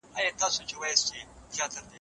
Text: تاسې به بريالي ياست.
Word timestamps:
تاسې 0.39 0.61
به 0.67 0.75
بريالي 0.79 1.19
ياست. 1.57 1.85